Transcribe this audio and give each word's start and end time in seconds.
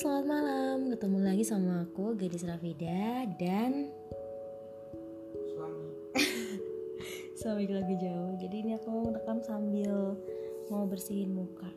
selamat 0.00 0.24
malam. 0.32 0.78
Ketemu 0.96 1.18
lagi 1.20 1.44
sama 1.44 1.84
aku, 1.84 2.16
Gadis 2.16 2.48
Rafida 2.48 3.28
dan 3.36 3.92
suami 5.52 5.88
suami 7.44 7.64
lagi 7.68 8.00
jauh. 8.00 8.32
Jadi 8.40 8.56
ini 8.64 8.72
aku 8.80 9.12
rekam 9.12 9.44
sambil 9.44 10.16
mau 10.72 10.88
bersihin 10.88 11.36
muka. 11.36 11.68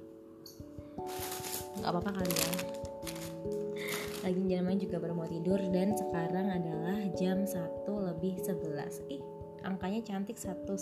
Gak 1.83 1.91
apa-apa 1.91 2.23
kali 2.23 2.31
ya. 2.31 2.51
Lagi 4.23 4.41
jamnya 4.47 4.79
juga 4.79 5.03
baru 5.03 5.19
mau 5.19 5.27
tidur 5.27 5.59
dan 5.75 5.91
sekarang 5.91 6.47
adalah 6.47 7.03
jam 7.19 7.43
1 7.43 7.59
lebih 7.91 8.39
11. 8.39 9.03
Ih, 9.11 9.19
angkanya 9.67 9.99
cantik 9.99 10.39
111. 10.39 10.79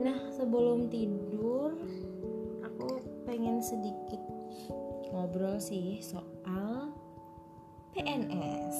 Nah, 0.00 0.16
sebelum 0.32 0.88
tidur 0.88 1.76
aku 2.64 2.96
pengen 3.28 3.60
sedikit 3.60 4.31
ngobrol 5.22 5.54
sih 5.62 6.02
soal 6.02 6.90
PNS. 7.94 8.74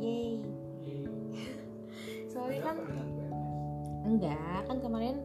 Yeay. 0.00 0.40
Soalnya 2.32 2.72
kan 2.72 2.76
enggak, 4.08 4.64
kan 4.64 4.80
kemarin 4.80 5.20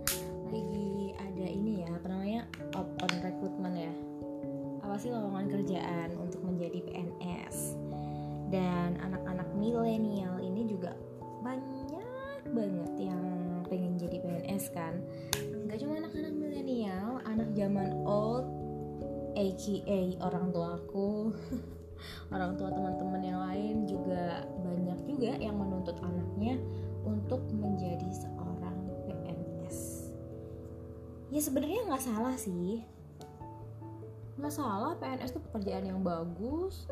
lagi 0.52 1.16
ada 1.16 1.48
ini 1.48 1.88
ya, 1.88 1.96
apa 1.96 2.12
namanya? 2.12 2.44
open 2.76 3.24
recruitment 3.24 3.88
ya. 3.88 3.94
Apa 4.84 5.00
sih 5.00 5.16
lowongan 5.16 5.48
kerjaan 5.48 6.12
untuk 6.20 6.44
menjadi 6.44 6.84
PNS. 6.92 7.80
Dan 8.52 9.00
anak-anak 9.00 9.48
milenial 9.56 10.44
ini 10.44 10.68
juga 10.68 10.92
banyak 11.40 12.04
banget 12.52 12.92
yang 13.00 13.24
pengen 13.72 13.96
jadi 13.96 14.20
PNS 14.20 14.76
kan. 14.76 15.00
Enggak 15.40 15.80
cuma 15.80 16.04
anak-anak 16.04 16.36
milenial, 16.36 17.24
anak 17.24 17.48
zaman 17.56 17.96
old 18.04 18.55
aka 19.36 20.00
orang 20.24 20.56
tuaku 20.56 21.36
orang 22.34 22.56
tua 22.56 22.72
teman-teman 22.72 23.22
yang 23.22 23.40
lain 23.44 23.76
juga 23.84 24.48
banyak 24.64 25.00
juga 25.06 25.32
yang 25.38 25.60
menuntut 25.60 26.00
anaknya 26.00 26.56
untuk 27.04 27.44
menjadi 27.52 28.08
seorang 28.16 28.78
PNS 29.06 30.10
ya 31.36 31.42
sebenarnya 31.44 31.84
nggak 31.92 32.04
salah 32.04 32.36
sih. 32.40 32.80
Nggak 34.36 34.56
salah 34.56 34.96
PNS 35.00 35.32
itu 35.36 35.42
pekerjaan 35.52 35.86
yang 35.88 36.00
bagus 36.04 36.88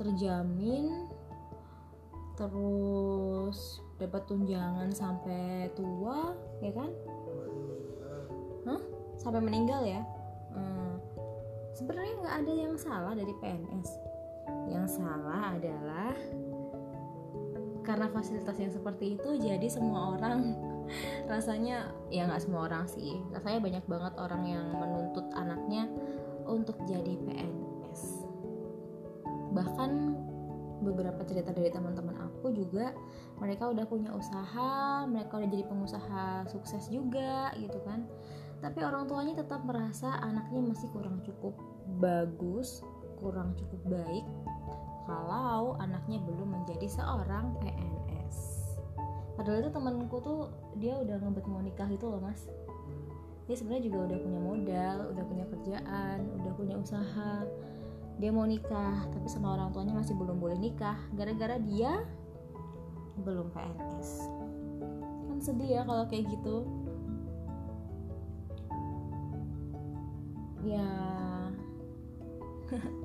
terjamin 0.00 1.08
terus 2.32 3.84
dapat 4.00 4.24
tunjangan 4.24 4.88
sampai 4.92 5.68
tua 5.76 6.32
ya 6.64 6.72
kan? 6.72 6.90
Hah? 8.64 8.82
sampai 9.20 9.40
meninggal 9.44 9.84
ya? 9.84 10.00
Hmm 10.56 10.91
sebenarnya 11.72 12.14
nggak 12.20 12.36
ada 12.44 12.52
yang 12.52 12.74
salah 12.76 13.12
dari 13.16 13.32
PNS 13.40 13.90
yang 14.68 14.86
salah 14.88 15.56
adalah 15.56 16.14
karena 17.82 18.06
fasilitas 18.14 18.56
yang 18.62 18.70
seperti 18.70 19.18
itu 19.18 19.30
jadi 19.42 19.66
semua 19.66 20.14
orang 20.16 20.54
rasanya 21.32 21.90
ya 22.12 22.28
nggak 22.28 22.42
semua 22.42 22.70
orang 22.70 22.84
sih 22.86 23.18
rasanya 23.34 23.60
banyak 23.60 23.84
banget 23.88 24.14
orang 24.20 24.42
yang 24.46 24.66
menuntut 24.70 25.26
anaknya 25.34 25.90
untuk 26.46 26.76
jadi 26.86 27.16
PNS 27.26 28.28
bahkan 29.52 30.16
beberapa 30.82 31.22
cerita 31.22 31.54
dari 31.54 31.70
teman-teman 31.70 32.18
aku 32.18 32.50
juga 32.50 32.90
mereka 33.38 33.70
udah 33.70 33.86
punya 33.86 34.10
usaha 34.10 35.06
mereka 35.06 35.38
udah 35.38 35.48
jadi 35.48 35.64
pengusaha 35.70 36.26
sukses 36.50 36.90
juga 36.90 37.54
gitu 37.54 37.78
kan 37.86 38.02
tapi 38.62 38.78
orang 38.86 39.10
tuanya 39.10 39.34
tetap 39.42 39.66
merasa 39.66 40.22
anaknya 40.22 40.62
masih 40.62 40.86
kurang 40.94 41.18
cukup 41.26 41.58
bagus, 41.98 42.86
kurang 43.18 43.58
cukup 43.58 43.82
baik 43.90 44.26
kalau 45.02 45.74
anaknya 45.82 46.22
belum 46.22 46.54
menjadi 46.54 46.86
seorang 46.86 47.58
PNS. 47.58 48.62
Padahal 49.34 49.66
itu 49.66 49.70
temanku 49.74 50.16
tuh 50.22 50.40
dia 50.78 50.94
udah 50.94 51.18
ngebet 51.18 51.46
mau 51.50 51.58
nikah 51.58 51.90
itu 51.90 52.06
loh 52.06 52.22
mas. 52.22 52.46
Dia 53.50 53.58
sebenarnya 53.58 53.90
juga 53.90 53.98
udah 54.06 54.18
punya 54.22 54.40
modal, 54.40 54.96
udah 55.10 55.24
punya 55.26 55.44
kerjaan, 55.50 56.18
udah 56.38 56.52
punya 56.54 56.74
usaha. 56.78 57.42
Dia 58.22 58.30
mau 58.30 58.46
nikah, 58.46 59.10
tapi 59.10 59.26
sama 59.26 59.58
orang 59.58 59.74
tuanya 59.74 59.98
masih 59.98 60.14
belum 60.14 60.38
boleh 60.38 60.62
nikah 60.62 60.94
gara-gara 61.18 61.58
dia 61.58 62.06
belum 63.26 63.50
PNS. 63.50 64.30
Kan 65.26 65.38
sedih 65.42 65.80
ya 65.80 65.82
kalau 65.82 66.06
kayak 66.06 66.30
gitu. 66.30 66.62
Ya. 70.64 70.88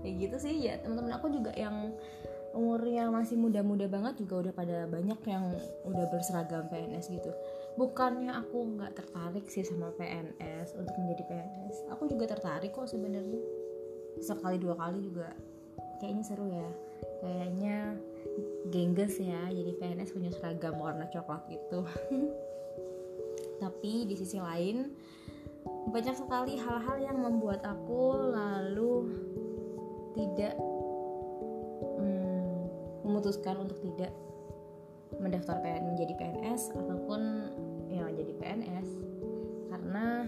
Kayak 0.01 0.16
gitu 0.23 0.35
sih 0.40 0.56
ya 0.63 0.79
teman-teman 0.79 1.19
aku 1.19 1.28
juga 1.34 1.51
yang 1.57 1.91
umurnya 2.56 3.12
masih 3.13 3.38
muda-muda 3.38 3.85
banget 3.85 4.23
juga 4.23 4.47
udah 4.47 4.53
pada 4.56 4.78
banyak 4.90 5.19
yang 5.29 5.45
udah 5.85 6.06
berseragam 6.09 6.66
PNS 6.72 7.12
gitu. 7.13 7.29
Bukannya 7.78 8.34
aku 8.34 8.78
nggak 8.78 8.97
tertarik 8.97 9.46
sih 9.51 9.62
sama 9.62 9.94
PNS 9.94 10.73
untuk 10.73 10.96
menjadi 10.97 11.23
PNS 11.29 11.75
aku 11.94 12.09
juga 12.09 12.34
tertarik 12.34 12.73
kok 12.73 12.90
sebenarnya. 12.90 13.41
Sekali 14.23 14.57
dua 14.57 14.73
kali 14.73 15.06
juga 15.06 15.35
kayaknya 16.01 16.23
seru 16.25 16.50
ya. 16.50 16.69
Kayaknya 17.17 17.97
gengges 18.69 19.17
ya 19.22 19.47
jadi 19.50 19.72
PNS 19.79 20.13
punya 20.13 20.31
seragam 20.34 20.75
warna 20.78 21.07
coklat 21.07 21.44
itu 21.50 21.79
tapi 23.63 24.06
di 24.06 24.16
sisi 24.17 24.38
lain 24.38 24.91
banyak 25.87 26.15
sekali 26.19 26.59
hal-hal 26.59 26.97
yang 26.99 27.17
membuat 27.19 27.63
aku 27.63 28.15
lalu 28.35 29.07
tidak 30.17 30.53
hmm, 31.95 32.67
memutuskan 33.07 33.55
untuk 33.63 33.79
tidak 33.79 34.11
mendaftar 35.17 35.63
PN 35.63 35.95
menjadi 35.95 36.13
PNS 36.19 36.75
ataupun 36.75 37.21
ya 37.87 38.03
jadi 38.11 38.33
PNS 38.35 38.87
karena 39.71 40.27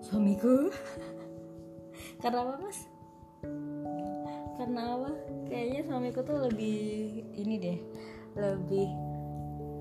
suamiku. 0.00 0.72
Karena 2.22 2.38
apa 2.46 2.54
mas? 2.62 2.86
Karena 4.54 4.94
apa? 4.94 5.10
Kayaknya 5.50 5.80
suamiku 5.90 6.22
tuh 6.22 6.38
lebih 6.46 6.78
ini 7.34 7.54
deh 7.58 7.78
lebih 8.38 8.88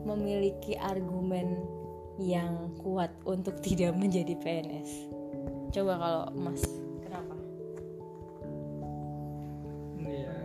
memiliki 0.04 0.74
argumen 0.76 1.81
yang 2.20 2.76
kuat 2.82 3.14
untuk 3.24 3.60
tidak 3.66 3.96
menjadi 3.96 4.36
PNS. 4.40 4.92
Coba 5.72 5.94
kalau 5.96 6.24
Mas, 6.36 6.64
kenapa? 7.00 7.36
Iya. 10.04 10.36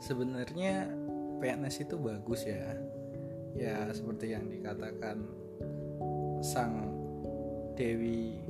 Sebenarnya 0.00 0.88
PNS 1.44 1.84
itu 1.84 2.00
bagus 2.00 2.48
ya. 2.48 2.64
Ya 3.54 3.86
seperti 3.92 4.34
yang 4.34 4.48
dikatakan 4.48 5.20
sang 6.42 6.90
Dewi 7.76 8.40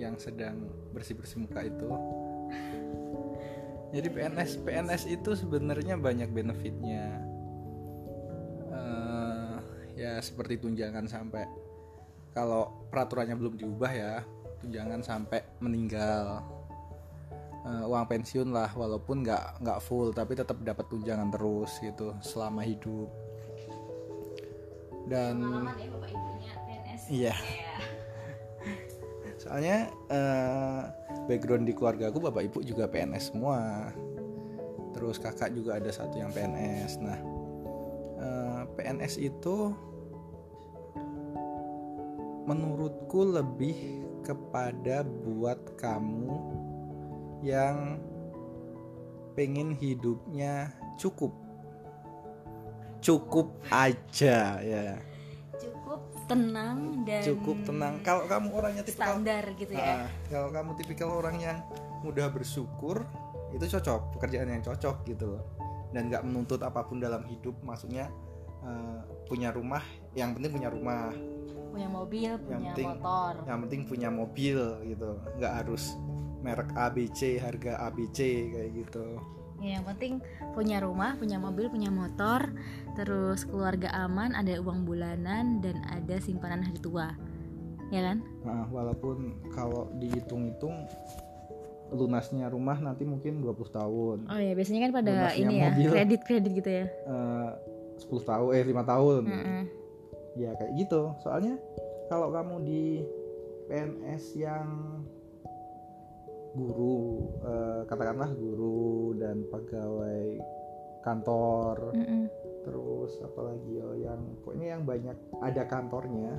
yang 0.00 0.16
sedang 0.16 0.64
bersih-bersih 0.96 1.44
muka 1.44 1.60
itu. 1.68 1.88
Jadi 3.90 4.08
PNS 4.08 4.62
PNS 4.62 5.02
itu 5.10 5.30
sebenarnya 5.34 5.98
banyak 5.98 6.30
benefitnya. 6.30 7.29
Ya 10.00 10.16
seperti 10.24 10.56
tunjangan 10.56 11.04
sampai 11.04 11.44
kalau 12.32 12.88
peraturannya 12.88 13.36
belum 13.36 13.60
diubah 13.60 13.92
ya 13.92 14.24
tunjangan 14.64 15.04
sampai 15.04 15.44
meninggal 15.60 16.40
uh, 17.68 17.84
uang 17.84 18.08
pensiun 18.08 18.48
lah 18.48 18.72
walaupun 18.72 19.20
nggak 19.20 19.60
nggak 19.60 19.80
full 19.84 20.16
tapi 20.16 20.40
tetap 20.40 20.56
dapat 20.64 20.88
tunjangan 20.88 21.28
terus 21.28 21.76
gitu 21.84 22.16
selama 22.24 22.64
hidup. 22.64 23.12
Dan 25.04 25.68
iya. 27.12 27.36
Soalnya 29.36 29.92
uh, 30.08 30.88
background 31.28 31.68
di 31.68 31.76
keluarga 31.76 32.08
aku 32.08 32.24
bapak 32.24 32.48
ibu 32.48 32.64
juga 32.64 32.88
PNS 32.88 33.36
semua. 33.36 33.92
Terus 34.96 35.20
kakak 35.20 35.52
juga 35.52 35.76
ada 35.76 35.92
satu 35.92 36.16
yang 36.16 36.32
PNS 36.32 37.04
nah 37.04 37.20
uh, 38.20 38.62
PNS 38.76 39.18
itu 39.18 39.72
menurutku 42.50 43.22
lebih 43.22 44.02
kepada 44.26 45.06
buat 45.06 45.78
kamu 45.78 46.34
yang 47.46 48.02
pengen 49.38 49.72
hidupnya 49.78 50.74
cukup. 50.98 51.30
Cukup 53.00 53.54
aja 53.70 54.60
ya. 54.60 54.98
Cukup 55.56 56.02
tenang 56.26 57.06
dan 57.06 57.22
cukup 57.24 57.56
tenang. 57.64 57.94
Kalau 58.02 58.26
kamu 58.26 58.46
orangnya 58.50 58.82
tipikal 58.84 59.16
standar 59.16 59.44
gitu 59.56 59.72
ya. 59.72 60.04
Nah, 60.04 60.08
kalau 60.28 60.48
kamu 60.50 60.70
tipikal 60.76 61.08
orang 61.14 61.36
yang 61.40 61.58
mudah 62.04 62.28
bersyukur 62.28 63.06
itu 63.54 63.64
cocok. 63.64 64.18
Pekerjaan 64.18 64.50
yang 64.52 64.60
cocok 64.66 65.06
gitu 65.08 65.38
loh. 65.38 65.44
Dan 65.94 66.12
nggak 66.12 66.26
menuntut 66.26 66.60
apa 66.60 66.84
pun 66.84 67.00
dalam 67.00 67.24
hidup. 67.24 67.56
Maksudnya 67.64 68.12
eh, 68.66 69.00
punya 69.24 69.48
rumah 69.48 69.80
yang 70.12 70.36
penting 70.36 70.52
punya 70.60 70.68
rumah 70.68 71.14
punya 71.70 71.88
mobil 71.88 72.30
punya 72.38 72.70
penting- 72.70 72.88
motor. 72.90 73.32
yang 73.46 73.58
penting 73.64 73.80
punya 73.86 74.08
mobil 74.08 74.58
gitu. 74.84 75.10
Nggak 75.38 75.54
harus 75.64 75.82
merek 76.40 76.70
ABC 76.72 77.38
harga 77.38 77.72
ABC 77.86 78.18
kayak 78.50 78.70
gitu. 78.76 79.06
Ya 79.60 79.76
yang 79.76 79.84
penting 79.84 80.24
punya 80.52 80.80
rumah 80.80 81.14
punya 81.14 81.36
mobil 81.36 81.68
punya 81.68 81.92
motor 81.92 82.48
terus 82.96 83.44
keluarga 83.44 83.92
aman 83.94 84.32
ada 84.32 84.56
uang 84.56 84.82
bulanan 84.82 85.60
dan 85.60 85.84
ada 85.86 86.16
simpanan 86.18 86.60
hari 86.60 86.80
tua. 86.80 87.12
Ya 87.90 88.06
kan? 88.06 88.22
Nah, 88.40 88.70
walaupun 88.70 89.34
kalau 89.50 89.90
dihitung-hitung 89.96 90.86
lunasnya 91.90 92.46
rumah 92.46 92.78
nanti 92.78 93.02
mungkin 93.02 93.42
20 93.42 93.50
tahun. 93.68 94.18
Oh 94.30 94.38
ya 94.38 94.54
biasanya 94.54 94.80
kan 94.86 94.92
pada 94.94 95.10
Lunasnya 95.12 95.42
ini 95.42 95.54
ya 95.56 95.68
mobil. 95.68 95.88
kredit 95.90 96.20
kredit 96.22 96.52
gitu 96.54 96.70
ya. 96.70 96.84
Eh 96.86 97.50
10 98.00 98.22
tahun 98.24 98.48
eh 98.54 98.62
5 98.64 98.80
tahun. 98.86 99.22
Mm-mm. 99.26 99.62
Ya 100.40 100.56
kayak 100.56 100.72
gitu 100.80 101.12
soalnya 101.20 101.60
kalau 102.08 102.32
kamu 102.32 102.54
di 102.64 102.84
PNS 103.68 104.24
yang 104.40 104.68
guru 106.56 107.30
eh, 107.46 107.80
katakanlah 107.86 108.34
guru 108.34 109.14
dan 109.20 109.46
pegawai 109.46 110.42
kantor 111.06 111.94
Mm-mm. 111.94 112.26
terus 112.66 113.14
apalagi 113.22 113.78
yo 113.78 113.94
yang 113.94 114.20
pokoknya 114.42 114.66
yang 114.76 114.82
banyak 114.82 115.16
ada 115.40 115.62
kantornya 115.70 116.34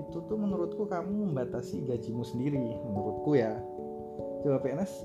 itu 0.00 0.18
tuh 0.24 0.38
menurutku 0.38 0.86
kamu 0.88 1.30
membatasi 1.30 1.84
gajimu 1.84 2.24
sendiri 2.24 2.62
menurutku 2.88 3.36
ya 3.36 3.58
coba 4.40 4.64
PNS 4.64 5.04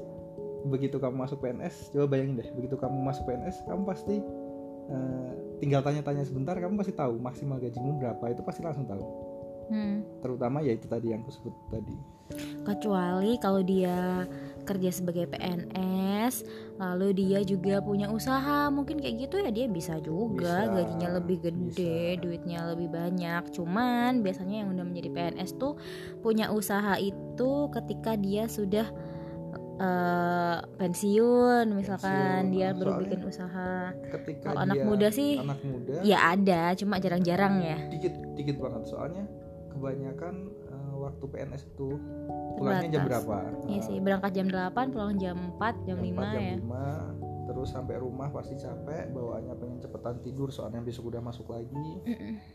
begitu 0.72 0.98
kamu 0.98 1.28
masuk 1.28 1.44
PNS 1.44 1.94
coba 1.94 2.16
bayangin 2.16 2.42
deh 2.42 2.50
begitu 2.56 2.80
kamu 2.80 2.98
masuk 3.06 3.28
PNS 3.28 3.68
kamu 3.68 3.81
pasti 3.86 4.16
eh, 4.90 5.31
tinggal 5.57 5.81
tanya-tanya 5.81 6.24
sebentar 6.24 6.56
kamu 6.56 6.75
pasti 6.78 6.94
tahu 6.94 7.18
maksimal 7.18 7.57
gajimu 7.57 8.00
berapa 8.00 8.24
itu 8.31 8.42
pasti 8.44 8.62
langsung 8.62 8.86
tahu 8.86 9.06
Hmm. 9.66 10.06
terutama 10.22 10.62
ya 10.62 10.78
itu 10.78 10.86
tadi 10.86 11.10
yang 11.10 11.25
aku 11.25 11.34
sebut 11.34 11.50
tadi 11.74 11.98
kecuali 12.62 13.34
kalau 13.42 13.66
dia 13.66 14.30
kerja 14.62 14.94
sebagai 14.94 15.25
PNS 15.25 16.46
lalu 16.78 17.18
dia 17.18 17.42
juga 17.42 17.81
punya 17.81 18.10
usaha 18.10 18.69
mungkin 18.69 19.02
kayak 19.02 19.25
gitu 19.25 19.42
ya 19.42 19.50
dia 19.50 19.66
bisa 19.66 19.98
juga 20.02 20.69
Bisa, 20.69 20.74
gajinya 20.74 21.10
lebih 21.18 21.38
gede 21.50 21.74
bisa. 22.13 22.22
duitnya 22.22 22.60
lebih 22.74 22.94
banyak 22.94 23.42
cuman 23.58 24.22
biasanya 24.22 24.66
yang 24.66 24.69
udah 24.74 24.86
menjadi 24.86 25.10
PNS 25.13 25.58
tuh 25.58 25.74
punya 26.22 26.54
usaha 26.54 27.01
itu 27.01 27.51
ketika 27.74 28.13
dia 28.18 28.46
sudah 28.46 28.86
eh, 29.75 30.57
pensiun 30.80 31.66
misalkan 31.75 32.50
Pensiun, 32.50 32.54
dia 32.56 32.68
nah, 32.72 32.77
baru 32.80 32.92
bikin 33.04 33.22
usaha. 33.27 33.92
ketika 34.16 34.51
Kalau 34.51 34.60
anak 34.63 34.81
muda 34.83 35.07
sih, 35.12 35.39
anak 35.39 35.60
muda 35.63 35.95
ya 36.01 36.18
ada 36.31 36.72
cuma 36.80 37.00
jarang-jarang 37.00 37.60
ya. 37.62 37.77
Dikit 37.92 38.13
dikit 38.39 38.57
banget. 38.60 38.88
Soalnya 38.88 39.24
kebanyakan 39.75 40.36
eh, 40.72 40.94
waktu 40.95 41.25
PNS 41.27 41.63
itu 41.75 42.00
pulangnya 42.56 42.89
jam 42.89 43.04
Terbatas. 43.04 43.27
berapa? 43.27 43.68
Iya 43.68 43.81
sih 43.83 43.98
berangkat 44.00 44.31
jam 44.31 44.48
8 44.48 44.94
pulang 44.95 45.13
jam 45.19 45.38
4 45.60 45.88
jam 45.88 45.98
5 46.00 46.07
4, 46.16 46.33
jam 46.33 46.42
ya. 46.42 46.56
5, 46.63 47.45
terus 47.45 47.69
sampai 47.69 47.95
rumah 48.01 48.27
pasti 48.33 48.56
capek 48.57 49.13
bawaannya 49.13 49.54
pengen 49.60 49.77
cepetan 49.77 50.18
tidur 50.25 50.50
soalnya 50.50 50.81
besok 50.81 51.13
udah 51.13 51.22
masuk 51.22 51.51
lagi. 51.51 52.00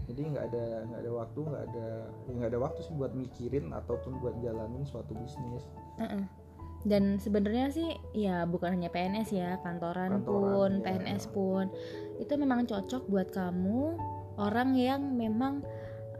Jadi 0.09 0.21
nggak 0.35 0.45
ada 0.51 0.65
nggak 0.89 1.01
ada 1.05 1.13
waktu 1.15 1.41
nggak 1.47 1.65
ada 1.69 1.87
ya 2.27 2.33
nggak 2.35 2.51
ada 2.51 2.61
waktu 2.65 2.81
sih 2.83 2.95
buat 2.97 3.13
mikirin 3.15 3.71
ataupun 3.71 4.19
buat 4.19 4.35
jalanin 4.41 4.83
suatu 4.83 5.13
bisnis. 5.15 5.69
Dan 6.81 7.21
sebenarnya 7.21 7.69
sih 7.69 7.89
ya 8.17 8.49
bukan 8.49 8.81
hanya 8.81 8.89
PNS 8.89 9.29
ya, 9.37 9.51
kantoran, 9.61 10.25
pun, 10.25 10.81
Kantoran, 10.81 10.81
ya. 10.81 10.85
PNS 10.85 11.25
pun 11.29 11.65
itu 12.21 12.33
memang 12.37 12.65
cocok 12.65 13.05
buat 13.09 13.29
kamu 13.33 13.97
orang 14.41 14.73
yang 14.73 15.13
memang 15.13 15.61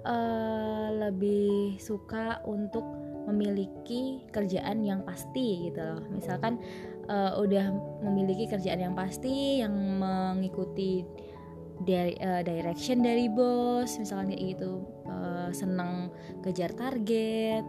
eh, 0.05 0.89
lebih 1.01 1.81
suka 1.81 2.45
untuk 2.45 2.85
memiliki 3.29 4.25
kerjaan 4.33 4.85
yang 4.85 5.01
pasti 5.05 5.73
gitu 5.73 5.81
loh. 5.81 6.05
Misalkan 6.13 6.61
eh, 7.09 7.33
udah 7.41 7.73
memiliki 8.05 8.45
kerjaan 8.45 8.85
yang 8.85 8.97
pasti 8.97 9.65
yang 9.65 9.73
mengikuti 9.97 11.05
dari 11.81 12.13
eh, 12.21 12.45
direction 12.45 13.01
dari 13.01 13.33
bos, 13.33 13.97
misalkan 13.97 14.37
kayak 14.37 14.61
gitu, 14.61 14.85
eh, 15.09 15.49
seneng 15.57 16.13
kejar 16.45 16.77
target 16.77 17.65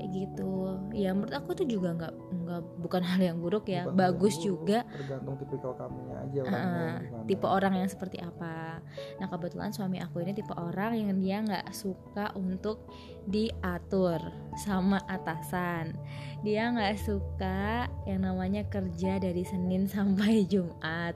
kayak 0.00 0.10
gitu 0.14 0.80
ya 0.96 1.12
menurut 1.12 1.34
aku 1.34 1.52
tuh 1.52 1.66
juga 1.68 1.92
nggak 1.92 2.14
nggak 2.50 2.64
bukan 2.82 3.02
hal 3.10 3.20
yang 3.22 3.38
buruk 3.38 3.70
ya 3.70 3.86
Bukan 3.86 3.96
bagus 3.96 4.34
yang 4.42 4.44
juga. 4.50 4.78
buruk, 4.82 4.98
tergantung 4.98 5.34
tipikal 5.38 5.72
kamunya 5.78 6.16
aja 6.18 6.40
Uh, 6.50 7.24
tipe 7.30 7.46
orang 7.46 7.74
yang 7.78 7.88
seperti 7.88 8.18
apa. 8.18 8.82
Nah 9.22 9.26
kebetulan 9.30 9.70
suami 9.70 10.02
aku 10.02 10.20
ini 10.20 10.34
tipe 10.34 10.50
orang 10.52 10.98
yang 10.98 11.10
dia 11.16 11.38
nggak 11.40 11.70
suka 11.70 12.34
untuk 12.34 12.90
diatur 13.24 14.18
sama 14.58 14.98
atasan. 15.06 15.94
Dia 16.42 16.72
nggak 16.74 16.96
suka 16.98 17.86
yang 18.04 18.26
namanya 18.26 18.66
kerja 18.66 19.22
dari 19.22 19.46
Senin 19.46 19.86
sampai 19.94 20.42
Jumat. 20.44 21.14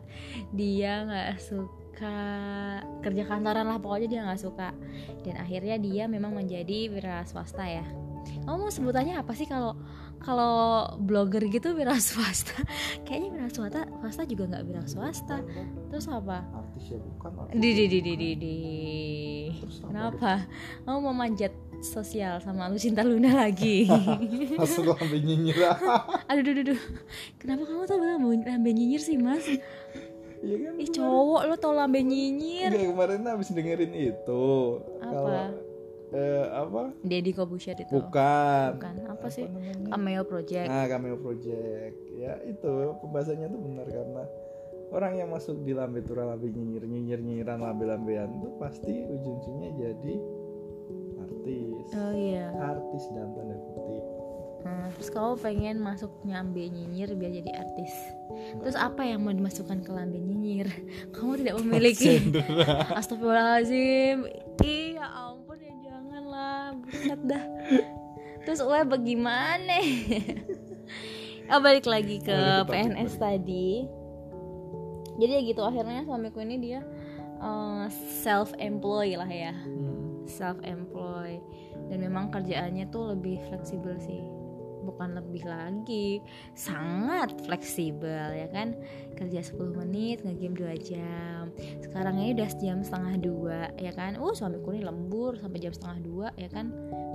Dia 0.54 1.02
nggak 1.04 1.30
suka 1.42 2.20
kerja 3.00 3.22
kantoran 3.24 3.66
lah 3.66 3.78
pokoknya 3.78 4.08
dia 4.08 4.20
nggak 4.26 4.42
suka. 4.42 4.70
Dan 5.22 5.34
akhirnya 5.38 5.76
dia 5.78 6.04
memang 6.06 6.34
menjadi 6.34 6.90
wira 6.90 7.22
swasta 7.26 7.64
ya. 7.66 7.84
Kamu 8.44 8.72
sebutannya 8.72 9.20
apa 9.20 9.32
sih 9.36 9.44
kalau 9.44 9.76
kalau 10.24 10.88
blogger 10.96 11.44
gitu 11.52 11.76
wira 11.76 12.00
swasta. 12.00 12.64
Kayaknya 13.06 13.28
wira 13.36 13.48
swasta 13.52 13.80
swasta 14.00 14.22
juga 14.24 14.48
nggak 14.48 14.64
wira 14.64 14.82
swasta. 14.88 15.44
Terus 15.92 16.08
apa? 16.08 16.40
Artis 16.48 16.96
ya 16.96 16.98
bukan 16.98 17.32
artis. 17.44 17.60
Di 17.60 17.70
di 17.76 17.84
di 17.86 17.98
di 18.00 18.12
di 18.16 18.30
di. 18.40 18.56
Kenapa? 19.84 20.48
kamu 20.88 20.98
mau 21.04 21.14
manjat 21.14 21.52
sosial 21.84 22.40
sama 22.40 22.72
lu 22.72 22.80
cinta 22.80 23.04
Luna 23.04 23.36
lagi. 23.36 23.84
Langsung 24.58 24.88
lambe 24.88 25.20
nyinyir. 25.20 25.60
Aduh 26.32 26.40
aduh 26.40 26.64
aduh, 26.64 26.80
kenapa 27.36 27.62
kamu 27.68 27.84
tau 27.84 28.00
lambe, 28.00 28.40
lambe 28.48 28.70
nyinyir 28.72 29.02
sih 29.04 29.20
mas? 29.20 29.44
Iya 30.44 30.56
kan 30.60 30.74
ih 30.76 30.90
cowok 30.92 31.42
lo 31.48 31.54
tau 31.60 31.76
lambe 31.76 32.00
nyinyir. 32.00 32.72
Enggak, 32.72 32.88
kemarin 32.96 33.28
habis 33.28 33.48
dengerin 33.52 33.92
itu. 33.92 34.44
Apa? 35.04 35.12
kalau 35.12 35.40
eh, 36.14 36.46
apa? 36.54 36.94
Deddy 37.02 37.34
Kobusher 37.34 37.74
itu. 37.74 37.90
Bukan. 37.90 38.78
Bukan, 38.78 38.94
apa 39.10 39.26
sih? 39.28 39.50
namanya? 39.50 39.90
Cameo 39.90 40.22
Project. 40.22 40.68
Nah, 40.70 40.84
cameo 40.86 41.16
project. 41.18 41.96
Ya, 42.14 42.38
itu. 42.46 42.70
Pembahasannya 43.02 43.46
tuh 43.50 43.60
benar 43.60 43.86
karena 43.90 44.24
orang 44.94 45.12
yang 45.18 45.28
masuk 45.34 45.58
di 45.66 45.74
lambe 45.74 45.98
tura 46.06 46.22
lambe 46.22 46.46
nyinyir 46.46 46.86
nyinyir 46.86 47.18
nyinyiran 47.18 47.58
lambe 47.58 47.82
lambean 47.82 48.30
tuh 48.38 48.54
pasti 48.62 48.94
ujung-ujungnya 49.02 49.70
jadi 49.74 50.14
artis. 51.18 51.86
oh 51.98 52.12
iya. 52.14 52.46
Artis 52.54 53.02
dalam 53.10 53.34
tanda 53.34 53.58
kutip. 53.58 54.04
Nah, 54.64 54.88
terus 54.96 55.12
kamu 55.12 55.36
pengen 55.44 55.76
masuk 55.84 56.08
nyambe 56.24 56.64
nyinyir 56.72 57.12
biar 57.20 57.32
jadi 57.36 57.52
artis. 57.52 57.92
Terus 58.64 58.72
apa 58.80 59.04
yang 59.04 59.20
mau 59.20 59.34
dimasukkan 59.36 59.84
ke 59.84 59.90
lambe 59.92 60.16
nyinyir? 60.16 60.72
Kamu 61.14 61.36
tidak 61.36 61.54
memiliki. 61.60 62.32
Astagfirullahaladzim. 62.96 64.24
Ih 64.64 64.96
ya 64.96 65.33
Buset 66.84 67.20
dah. 67.24 67.44
Terus 68.44 68.60
Ue 68.60 68.80
bagaimana? 68.84 69.78
Oh, 71.48 71.60
Balik 71.60 71.84
lagi 71.84 72.24
ke 72.24 72.32
Balik 72.32 72.68
PNS 72.68 73.16
balik. 73.16 73.20
tadi. 73.20 73.70
Jadi 75.20 75.30
ya 75.30 75.40
gitu 75.44 75.62
akhirnya 75.62 76.02
suamiku 76.04 76.40
ini 76.40 76.56
dia 76.56 76.80
self 78.24 78.56
employ 78.56 79.16
lah 79.16 79.28
ya. 79.28 79.52
Hmm. 79.52 80.24
self 80.24 80.56
employ 80.64 81.36
dan 81.92 82.00
memang 82.00 82.32
kerjaannya 82.32 82.88
tuh 82.88 83.12
lebih 83.12 83.36
fleksibel 83.44 83.92
sih 84.00 84.24
bukan 84.84 85.16
lebih 85.16 85.48
lagi. 85.48 86.20
Sangat 86.52 87.32
fleksibel 87.42 88.36
ya 88.36 88.48
kan? 88.52 88.76
Kerja 89.16 89.40
10 89.40 89.80
menit 89.80 90.20
ngegame 90.22 90.54
2 90.76 90.86
jam. 90.86 91.48
Sekarang 91.80 92.20
ini 92.20 92.36
udah 92.36 92.50
jam 92.60 92.78
setengah 92.84 93.14
dua 93.18 93.60
ya 93.80 93.92
kan? 93.96 94.20
Uh 94.20 94.36
suamiku 94.36 94.76
ini 94.76 94.84
lembur 94.84 95.40
sampai 95.40 95.58
jam 95.58 95.72
setengah 95.72 95.98
dua 96.04 96.26
ya 96.36 96.48
kan? 96.52 96.68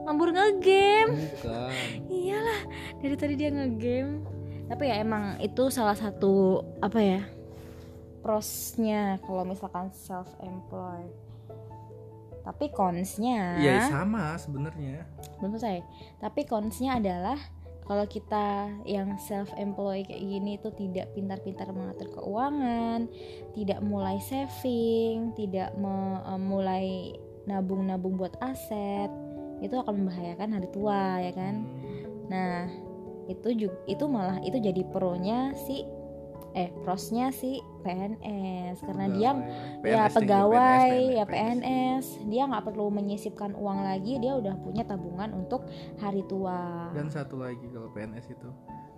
Lembur 0.09 0.33
ngegame. 0.33 1.29
Iyalah 2.11 2.61
dari 2.99 3.15
tadi 3.15 3.33
dia 3.37 3.53
ngegame. 3.53 4.25
Tapi 4.69 4.83
ya 4.85 5.01
emang 5.01 5.37
itu 5.41 5.69
salah 5.73 5.97
satu 5.97 6.61
apa 6.81 6.99
ya 7.01 7.21
prosnya 8.19 9.17
kalau 9.23 9.47
misalkan 9.47 9.89
self 9.95 10.27
employ 10.43 11.07
tapi 12.49 12.71
consnya 12.73 13.59
Iya 13.61 13.91
sama 13.91 14.33
sebenarnya. 14.39 15.05
belum 15.37 15.53
selesai. 15.53 15.85
Tapi 16.17 16.41
consnya 16.49 16.97
adalah 16.97 17.37
kalau 17.89 18.05
kita 18.05 18.69
yang 18.85 19.17
self 19.17 19.49
employ 19.57 20.05
kayak 20.05 20.21
gini 20.21 20.61
itu 20.61 20.69
tidak 20.77 21.09
pintar-pintar 21.17 21.73
mengatur 21.73 22.13
keuangan 22.13 23.09
tidak 23.57 23.81
mulai 23.81 24.21
saving 24.21 25.33
tidak 25.33 25.73
eh, 25.73 26.39
mulai 26.39 27.17
nabung-nabung 27.49 28.13
buat 28.13 28.37
aset 28.45 29.09
itu 29.59 29.75
akan 29.75 30.05
membahayakan 30.05 30.55
hari 30.55 30.67
tua 30.71 31.19
ya 31.19 31.33
kan? 31.35 31.55
Nah 32.31 32.69
itu 33.29 33.67
juga 33.67 33.77
itu 33.85 34.05
malah 34.09 34.41
itu 34.41 34.57
jadi 34.57 34.81
pronya 34.89 35.53
si 35.53 35.85
eh 36.57 36.73
prosnya 36.81 37.29
si 37.29 37.61
PNS 37.85 38.81
karena 38.81 39.05
dia 39.13 39.31
Pegawai. 39.37 39.45
ya 39.45 39.77
PNS 39.79 40.13
tinggi, 40.13 40.17
pegawai 40.17 40.89
PNS, 40.89 41.17
ya 41.17 41.25
PNS 41.25 42.05
dia 42.25 42.43
nggak 42.49 42.63
perlu 42.65 42.85
menyisipkan 42.89 43.51
uang 43.53 43.79
lagi 43.85 44.17
dia 44.17 44.33
udah 44.35 44.55
punya 44.59 44.83
tabungan 44.83 45.29
untuk 45.33 45.65
hari 46.01 46.25
tua. 46.25 46.89
Dan 46.93 47.07
satu 47.07 47.39
lagi 47.39 47.65
kalau 47.69 47.89
PNS 47.93 48.25
itu 48.33 48.49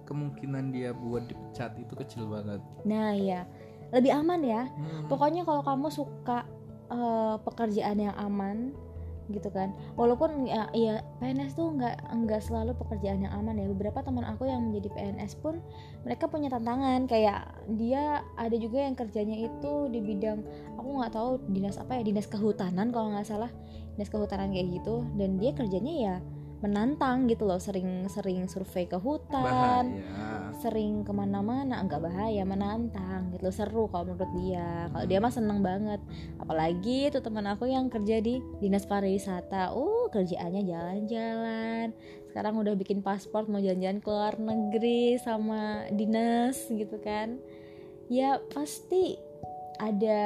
kemungkinan 0.08 0.72
dia 0.76 0.92
buat 0.96 1.28
dipecat 1.28 1.76
itu 1.80 1.94
kecil 1.96 2.28
banget. 2.28 2.60
Nah 2.88 3.16
ya 3.16 3.44
lebih 3.92 4.12
aman 4.16 4.42
ya. 4.44 4.64
Hmm. 4.72 5.12
pokoknya 5.12 5.44
kalau 5.44 5.62
kamu 5.68 5.88
suka 5.92 6.48
eh, 6.88 7.36
pekerjaan 7.44 8.00
yang 8.00 8.16
aman 8.16 8.72
gitu 9.32 9.50
kan. 9.50 9.74
Walaupun 9.96 10.46
ya, 10.48 10.68
ya 10.76 11.02
PNS 11.24 11.56
tuh 11.56 11.74
nggak 11.76 12.12
nggak 12.12 12.42
selalu 12.44 12.76
pekerjaan 12.78 13.24
yang 13.24 13.34
aman 13.34 13.58
ya. 13.58 13.68
Beberapa 13.72 14.04
teman 14.04 14.28
aku 14.28 14.48
yang 14.48 14.70
menjadi 14.70 14.92
PNS 14.92 15.40
pun 15.40 15.64
mereka 16.04 16.28
punya 16.28 16.52
tantangan. 16.52 17.08
Kayak 17.08 17.52
dia 17.76 18.22
ada 18.36 18.56
juga 18.56 18.84
yang 18.84 18.96
kerjanya 18.96 19.48
itu 19.48 19.74
di 19.90 20.00
bidang 20.04 20.44
aku 20.76 20.90
nggak 21.02 21.14
tahu 21.16 21.30
dinas 21.50 21.80
apa 21.80 22.00
ya 22.00 22.04
dinas 22.04 22.28
kehutanan 22.28 22.92
kalau 22.92 23.16
nggak 23.16 23.28
salah. 23.28 23.52
Dinas 23.98 24.12
kehutanan 24.12 24.52
kayak 24.52 24.82
gitu. 24.82 25.08
Dan 25.16 25.40
dia 25.40 25.52
kerjanya 25.56 25.94
ya 25.96 26.16
menantang 26.62 27.26
gitu 27.26 27.50
loh 27.50 27.58
sering-sering 27.58 28.46
survei 28.46 28.86
ke 28.86 28.96
hutan 28.96 29.98
bahaya. 30.06 30.54
sering 30.62 31.02
ke 31.02 31.10
mana-mana 31.10 31.82
enggak 31.82 32.06
bahaya 32.06 32.46
menantang 32.46 33.34
gitu 33.34 33.50
seru 33.50 33.90
kalau 33.90 34.14
menurut 34.14 34.30
dia. 34.38 34.88
Kalau 34.94 35.06
dia 35.10 35.18
mah 35.18 35.34
seneng 35.34 35.66
banget. 35.66 35.98
Apalagi 36.38 37.10
itu 37.10 37.20
teman 37.20 37.50
aku 37.50 37.66
yang 37.66 37.90
kerja 37.90 38.22
di 38.22 38.38
dinas 38.62 38.86
pariwisata. 38.86 39.74
Uh 39.74 40.08
kerjaannya 40.14 40.62
jalan-jalan. 40.64 41.98
Sekarang 42.30 42.62
udah 42.62 42.78
bikin 42.78 43.02
paspor 43.02 43.50
mau 43.50 43.60
jalan-jalan 43.60 44.00
ke 44.00 44.10
luar 44.14 44.38
negeri 44.38 45.18
sama 45.18 45.90
dinas 45.90 46.70
gitu 46.70 47.02
kan. 47.02 47.42
Ya 48.06 48.38
pasti 48.54 49.18
ada 49.82 50.22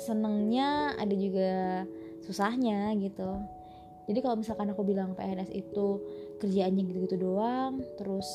senengnya 0.00 0.96
ada 0.96 1.12
juga 1.12 1.84
susahnya 2.24 2.96
gitu 2.96 3.61
jadi 4.10 4.18
kalau 4.18 4.36
misalkan 4.42 4.70
aku 4.74 4.82
bilang 4.82 5.14
PNS 5.14 5.50
itu 5.54 6.02
kerjaannya 6.42 6.82
gitu-gitu 6.90 7.22
doang 7.22 7.78
terus 7.94 8.26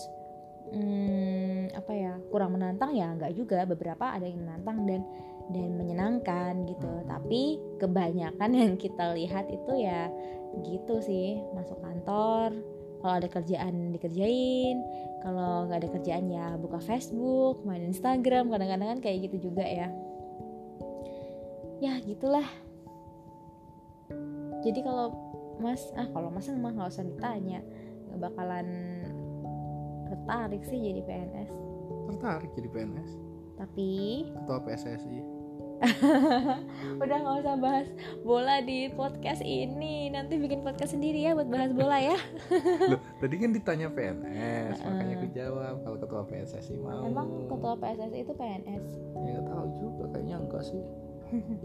hmm, 0.71 1.75
apa 1.75 1.91
ya 1.91 2.13
kurang 2.31 2.55
menantang 2.55 2.95
ya 2.95 3.11
nggak 3.15 3.35
juga. 3.35 3.67
Beberapa 3.67 4.15
ada 4.15 4.23
yang 4.23 4.43
menantang 4.43 4.87
dan 4.87 5.01
dan 5.51 5.69
menyenangkan 5.75 6.53
gitu. 6.67 6.91
Tapi 7.07 7.59
kebanyakan 7.83 8.51
yang 8.55 8.73
kita 8.79 9.11
lihat 9.15 9.51
itu 9.51 9.71
ya 9.75 10.07
gitu 10.63 11.03
sih 11.03 11.37
masuk 11.53 11.77
kantor 11.83 12.55
kalau 12.97 13.13
ada 13.21 13.29
kerjaan 13.29 13.93
dikerjain 13.93 14.81
kalau 15.21 15.69
nggak 15.69 15.85
ada 15.85 15.89
kerjaan 15.93 16.33
ya 16.33 16.57
buka 16.57 16.81
Facebook 16.81 17.61
main 17.61 17.85
Instagram 17.85 18.49
kadang-kadang 18.49 18.97
kan 18.97 18.99
kayak 19.03 19.27
gitu 19.29 19.51
juga 19.51 19.67
ya. 19.67 19.91
Ya 21.77 21.93
gitulah. 22.01 22.47
Jadi 24.65 24.81
kalau 24.81 25.13
mas 25.57 25.89
ah 25.97 26.07
kalau 26.13 26.29
mas 26.29 26.47
mah 26.49 26.71
nggak 26.73 26.89
usah 26.89 27.05
ditanya. 27.05 27.59
Nggak 28.07 28.19
bakalan 28.31 28.67
tertarik 30.07 30.63
sih 30.63 30.79
jadi 30.79 31.01
PNS 31.03 31.51
tertarik 32.07 32.51
jadi 32.55 32.69
PNS 32.71 33.11
tapi 33.59 33.89
ketua 34.31 34.59
PSSI 34.63 35.19
udah 37.05 37.17
nggak 37.21 37.37
usah 37.45 37.53
bahas 37.61 37.85
bola 38.25 38.65
di 38.65 38.89
podcast 38.97 39.45
ini. 39.45 40.09
Nanti 40.09 40.33
bikin 40.41 40.65
podcast 40.65 40.97
sendiri 40.97 41.21
ya 41.21 41.37
buat 41.37 41.45
bahas 41.53 41.69
bola 41.69 42.01
ya. 42.01 42.17
Loh, 42.97 42.97
tadi 43.21 43.37
kan 43.37 43.53
ditanya 43.53 43.85
PNS 43.93 44.81
makanya 44.81 45.15
aku 45.21 45.27
jawab 45.37 45.75
kalau 45.85 45.97
ketua 46.01 46.21
PSSI 46.25 46.81
mau. 46.81 47.05
Emang 47.05 47.45
ketua 47.45 47.77
PSSI 47.77 48.25
itu 48.25 48.33
PNS 48.33 48.85
ya 49.21 49.37
nggak 49.37 49.45
tahu 49.53 49.65
juga 49.77 50.03
kayaknya 50.17 50.35
enggak 50.41 50.63
sih. 50.65 50.81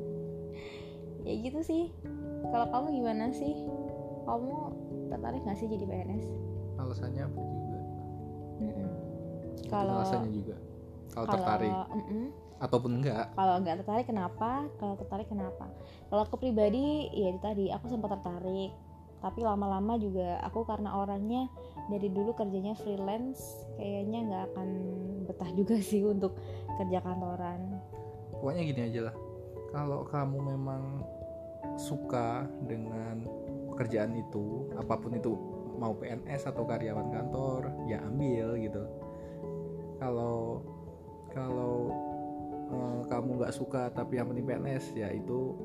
Ya 1.22 1.38
gitu 1.38 1.62
sih. 1.62 1.94
Kalau 2.50 2.66
kamu 2.68 2.98
gimana 2.98 3.30
sih 3.30 3.54
kamu 4.22 4.56
tertarik 5.08 5.40
nggak 5.42 5.56
sih 5.56 5.66
jadi 5.66 5.84
PNS 5.84 6.24
alasannya 6.74 7.22
apa 7.22 7.38
juga. 7.38 7.78
Ikutin 8.58 9.68
Kalau- 9.68 9.98
alasannya 10.00 10.32
juga. 10.32 10.56
Kalau 11.12 11.26
tertarik. 11.28 11.72
mm-mm. 11.72 12.24
ataupun 12.56 13.02
enggak 13.02 13.26
kalau 13.34 13.58
nggak 13.58 13.76
tertarik 13.82 14.06
kenapa? 14.06 14.50
Kalau 14.78 14.94
tertarik 14.94 15.26
kenapa? 15.26 15.66
Kalau 16.06 16.22
aku 16.22 16.38
pribadi 16.38 17.10
ya 17.10 17.30
itu 17.30 17.40
tadi 17.42 17.66
aku 17.68 17.90
sempat 17.90 18.14
tertarik. 18.14 18.70
Tapi 19.18 19.38
lama-lama 19.42 19.98
juga 19.98 20.38
aku 20.42 20.62
karena 20.62 20.94
orangnya 20.94 21.46
dari 21.86 22.06
dulu 22.06 22.34
kerjanya 22.34 22.74
freelance 22.74 23.66
kayaknya 23.76 24.18
nggak 24.26 24.42
akan 24.50 24.68
betah 25.26 25.50
juga 25.52 25.74
sih 25.90 26.02
untuk 26.02 26.38
kerja 26.78 27.02
kantoran. 27.02 27.78
Pokoknya 28.32 28.62
gini 28.62 28.80
aja 28.90 29.00
lah. 29.10 29.14
Kalau 29.70 30.06
kamu 30.06 30.38
memang 30.54 30.82
suka 31.74 32.46
dengan 32.62 33.26
pekerjaan 33.72 34.12
itu 34.14 34.68
apa 34.76 34.94
pun 35.00 35.16
itu 35.16 35.32
mau 35.80 35.96
PNS 35.96 36.52
atau 36.52 36.62
karyawan 36.68 37.08
kantor 37.10 37.72
ya 37.88 37.98
ambil 38.06 38.54
gitu 38.60 38.84
kalau 39.98 40.62
kalau 41.32 41.74
eh, 42.70 43.00
kamu 43.08 43.40
nggak 43.42 43.54
suka 43.56 43.88
tapi 43.90 44.20
yang 44.20 44.28
penting 44.30 44.46
PNS 44.46 44.94
ya 44.94 45.08
itu 45.10 45.56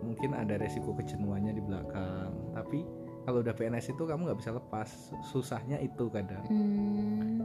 mungkin 0.00 0.32
ada 0.32 0.56
resiko 0.56 0.96
kejenuhannya 0.96 1.52
di 1.52 1.62
belakang 1.62 2.32
tapi 2.56 2.88
kalau 3.28 3.44
udah 3.44 3.52
PNS 3.52 3.92
itu 3.92 4.02
kamu 4.08 4.32
nggak 4.32 4.40
bisa 4.40 4.50
lepas 4.56 4.88
susahnya 5.28 5.76
itu 5.84 6.08
kadang 6.08 6.40
hmm, 6.48 7.44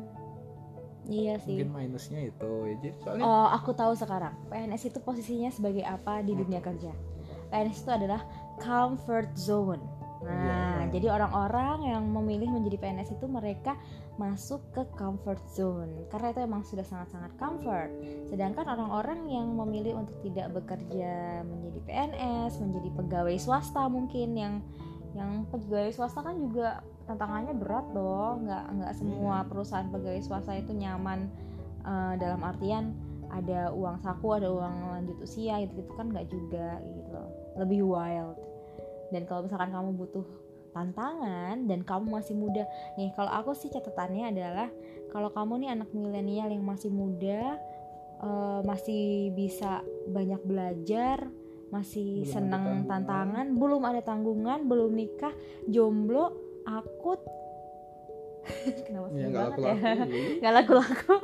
iya 1.11 1.35
sih 1.43 1.59
mungkin 1.59 1.71
minusnya 1.75 2.31
itu 2.31 2.51
ya 2.63 2.75
jadi 2.79 2.95
soalnya 3.03 3.23
Oh, 3.27 3.47
aku 3.51 3.75
tahu 3.75 3.93
sekarang. 3.93 4.33
PNS 4.49 4.89
itu 4.89 4.99
posisinya 5.03 5.51
sebagai 5.51 5.83
apa 5.85 6.23
di 6.25 6.33
dunia 6.33 6.63
kerja? 6.63 6.89
PNS 7.51 7.85
itu 7.85 7.91
adalah 7.93 8.21
comfort 8.57 9.29
zone. 9.37 9.83
Nah, 10.25 10.33
Iya. 10.81 10.89
jadi 10.89 11.07
orang-orang 11.13 11.85
yang 11.85 12.03
memilih 12.09 12.49
menjadi 12.49 12.81
PNS 12.81 13.13
itu 13.13 13.29
mereka 13.29 13.77
masuk 14.17 14.63
ke 14.73 14.81
comfort 14.97 15.37
zone 15.53 16.07
karena 16.09 16.33
itu 16.33 16.39
emang 16.41 16.65
sudah 16.65 16.81
sangat-sangat 16.81 17.29
comfort. 17.37 17.91
Sedangkan 18.33 18.65
orang-orang 18.65 19.29
yang 19.29 19.53
memilih 19.53 20.01
untuk 20.01 20.17
tidak 20.25 20.49
bekerja 20.55 21.45
menjadi 21.45 21.79
PNS, 21.85 22.57
menjadi 22.57 22.89
pegawai 22.97 23.37
swasta 23.37 23.85
mungkin 23.85 24.33
yang 24.33 24.53
yang 25.13 25.45
pegawai 25.47 25.93
swasta 25.93 26.25
kan 26.25 26.35
juga 26.41 26.81
tantangannya 27.05 27.53
berat 27.53 27.85
dong. 27.93 28.49
Nggak 28.49 28.63
nggak 28.81 28.93
semua 28.97 29.35
Hmm. 29.43 29.47
perusahaan 29.47 29.87
pegawai 29.93 30.21
swasta 30.25 30.57
itu 30.57 30.73
nyaman 30.73 31.29
eh, 31.85 32.13
dalam 32.17 32.41
artian 32.41 32.97
ada 33.29 33.69
uang 33.73 33.99
saku 34.01 34.37
ada 34.37 34.47
uang 34.49 34.75
lanjut 34.95 35.17
usia 35.21 35.59
gitu 35.61 35.81
gitu 35.81 35.91
kan 35.93 36.09
nggak 36.09 36.25
juga 36.29 36.79
gitu 36.81 37.09
loh 37.11 37.29
lebih 37.57 37.83
wild 37.83 38.37
dan 39.15 39.23
kalau 39.23 39.47
misalkan 39.47 39.71
kamu 39.71 39.95
butuh 39.95 40.27
tantangan 40.75 41.55
dan 41.71 41.87
kamu 41.87 42.19
masih 42.19 42.35
muda 42.35 42.67
nih 42.99 43.15
kalau 43.15 43.31
aku 43.31 43.55
sih 43.55 43.71
catatannya 43.71 44.35
adalah 44.35 44.67
kalau 45.07 45.31
kamu 45.31 45.63
nih 45.63 45.69
anak 45.71 45.89
milenial 45.95 46.51
yang 46.51 46.67
masih 46.67 46.91
muda 46.91 47.55
eh, 48.19 48.59
masih 48.67 49.31
bisa 49.31 49.79
banyak 50.11 50.43
belajar 50.43 51.31
masih 51.71 52.27
Belum 52.27 52.51
tanggungan. 52.51 52.85
tantangan 52.91 53.45
belum 53.55 53.81
ada 53.87 54.01
tanggungan 54.03 54.59
belum 54.67 54.91
nikah 54.93 55.33
jomblo 55.71 56.35
akut 56.67 57.23
kenapa 58.83 59.07
ya 59.11 59.25
nggak 59.25 59.33
banget 59.33 59.57
laku 59.57 59.61
ya. 59.61 59.73
laku 59.73 60.15
nggak 60.39 60.53
laku-laku. 60.53 61.15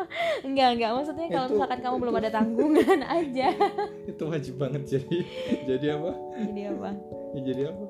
Enggak 0.42 0.68
enggak 0.74 0.92
maksudnya 0.94 1.26
kalau 1.28 1.46
Itu- 1.46 1.54
misalkan 1.56 1.80
kamu 1.80 1.96
belum 2.00 2.14
itu- 2.14 2.22
ada 2.22 2.32
tanggungan 2.40 3.00
aja. 3.04 3.48
Itu 4.06 4.24
wajib 4.26 4.56
banget 4.58 4.82
jadi. 4.88 5.18
Jadi 5.68 5.86
apa? 5.92 6.12
Jadi 6.42 6.62
apa? 6.68 6.90
Ya, 7.32 7.42
jadi 7.44 7.62
apa? 7.70 7.86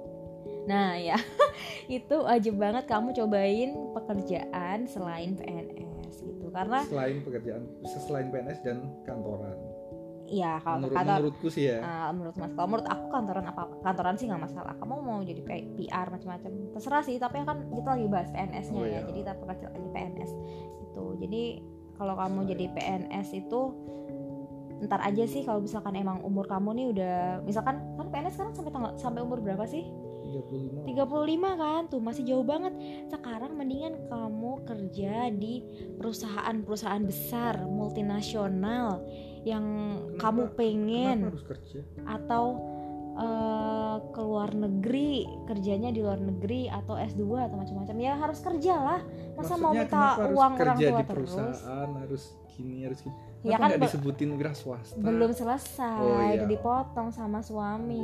Nah 0.61 0.89
ya. 0.95 1.17
Itu 2.01 2.15
wajib 2.21 2.53
banget 2.55 2.83
kamu 2.85 3.13
cobain 3.13 3.69
pekerjaan 3.93 4.79
selain 4.85 5.35
PNS 5.35 6.15
gitu. 6.21 6.45
Karena 6.49 6.83
selain 6.85 7.21
pekerjaan 7.21 7.63
selain 7.85 8.27
PNS 8.29 8.59
dan 8.61 8.77
kantoran 9.03 9.57
ya 10.31 10.63
kalau 10.63 10.79
menurut 10.79 10.95
kantor 10.95 11.11
menurutku 11.19 11.47
sih 11.47 11.63
ya. 11.67 11.77
Ah, 11.81 12.09
menurut 12.09 12.35
mas 12.35 12.51
kalau 12.51 12.67
menurut 12.69 12.87
aku 12.87 13.05
kantoran 13.11 13.45
apa 13.45 13.61
kantoran 13.83 14.15
sih 14.15 14.25
nggak 14.25 14.41
masalah. 14.41 14.73
Kamu 14.79 14.95
mau 14.97 15.19
jadi 15.19 15.43
PR 15.43 16.07
macam-macam 16.07 16.51
terserah 16.71 17.03
sih 17.03 17.19
tapi 17.19 17.43
kan 17.43 17.67
kita 17.67 17.89
lagi 17.91 18.07
bahas 18.07 18.31
PNS-nya 18.31 18.79
Oh, 18.79 18.87
ya 18.87 18.91
iya. 18.93 19.01
jadi 19.05 19.19
kita 19.21 19.33
perkecil 19.35 19.67
aja 19.69 19.89
PNS 19.91 20.31
itu. 20.81 21.03
Jadi 21.19 21.43
kalau 21.93 22.15
kamu 22.15 22.31
Selain- 22.39 22.49
jadi 22.49 22.65
PNS 22.71 23.27
itu 23.37 23.61
ntar 24.81 24.97
aja 24.97 25.23
sih 25.23 25.45
kalau 25.45 25.61
misalkan 25.61 25.93
emang 25.93 26.25
umur 26.25 26.49
kamu 26.49 26.73
nih 26.73 26.85
udah 26.89 27.15
misalkan 27.45 27.77
kan 27.93 28.07
PNS 28.09 28.33
sekarang 28.33 28.53
sampai 28.55 28.71
tanggal 28.71 28.91
sampai 28.97 29.21
umur 29.21 29.37
berapa 29.37 29.67
sih? 29.67 29.85
35 30.21 30.87
35 30.87 31.53
kan 31.55 31.81
tuh 31.85 31.99
masih 31.99 32.23
jauh 32.23 32.41
banget. 32.41 32.71
Sekarang 33.05 33.51
mendingan 33.51 33.99
kamu 34.07 34.63
kerja 34.63 35.27
di 35.29 35.59
perusahaan-perusahaan 35.97 37.03
besar 37.03 37.61
multinasional 37.65 39.03
yang 39.43 39.65
Kenapa- 39.65 40.21
kamu 40.21 40.41
pengen. 40.53 41.17
kenapa 41.19 41.31
harus 41.33 41.45
kerja? 41.47 41.79
Atau 42.03 42.43
eh, 43.11 43.97
keluar 44.15 44.49
luar 44.55 44.71
negeri 44.71 45.27
kerjanya 45.43 45.91
di 45.91 45.99
luar 45.99 46.15
negeri 46.17 46.71
atau 46.71 46.95
S2 46.95 47.21
atau 47.43 47.59
macam-macam. 47.59 47.95
Ya 47.99 48.15
harus 48.15 48.39
kerja 48.39 48.73
lah. 48.73 49.01
Masa 49.35 49.59
mau 49.59 49.75
Maksudnya 49.75 49.83
minta 49.83 49.91
kenapa 49.91 50.15
harus 50.15 50.31
uang 50.31 50.53
orang 50.53 50.57
kerja 50.57 50.87
tua 50.87 50.95
di 50.95 51.03
terus? 51.03 51.31
perusahaan 51.35 51.89
harus 51.99 52.23
gini 52.47 52.75
harus 52.81 52.99
gini. 53.03 53.15
Ya 53.43 53.57
kan 53.57 53.69
be- 53.71 53.83
disebutin 53.83 54.29
wira 54.31 54.53
swasta? 54.55 54.95
belum 54.95 55.31
selesai 55.33 55.99
Oh, 55.99 56.23
iya. 56.23 56.47
dipotong 56.47 57.09
sama 57.11 57.43
suami. 57.43 57.99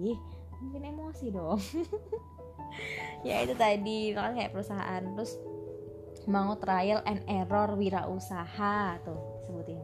Ih 0.00 0.18
mungkin 0.58 0.80
emosi 0.86 1.26
dong. 1.30 1.60
Ya 3.20 3.44
itu 3.44 3.52
tadi. 3.52 4.14
Kan 4.14 4.32
kayak 4.32 4.54
perusahaan 4.54 5.02
terus 5.12 5.36
mau 6.24 6.56
trial 6.56 7.04
and 7.04 7.20
error 7.26 7.74
wirausaha 7.74 8.96
tuh 9.02 9.18
sebutin 9.44 9.76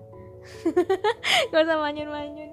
gak 1.53 1.63
usah 1.67 1.79
manyun-manyun. 1.79 2.51